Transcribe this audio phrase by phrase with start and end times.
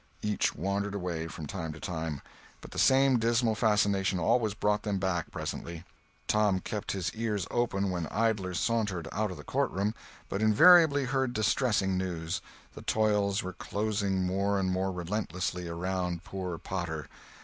[0.23, 2.23] Each wandered away, from time to time,
[2.59, 5.83] but the same dismal fascination always brought them back presently.
[6.27, 9.93] Tom kept his ears open when idlers sauntered out of the courtroom,
[10.27, 17.07] but invariably heard distressing news—the toils were closing more and more relentlessly around poor Potter.